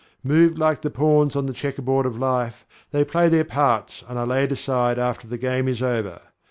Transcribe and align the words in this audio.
Moved 0.23 0.57
like 0.57 0.81
the 0.81 0.89
pawns 0.89 1.35
on 1.35 1.45
the 1.45 1.53
checkerboard 1.53 2.07
of 2.07 2.17
life, 2.17 2.65
they 2.89 3.05
play 3.05 3.29
their 3.29 3.43
parts 3.45 4.03
and 4.09 4.17
are 4.17 4.25
laid 4.25 4.51
aside 4.51 4.97
after 4.97 5.27
the 5.27 5.37
game 5.37 5.67
is 5.67 5.79
over. 5.83 6.23